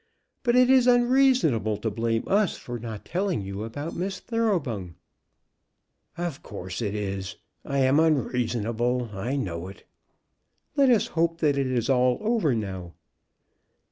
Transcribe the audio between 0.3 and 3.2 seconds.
But it is unreasonable to blame us for not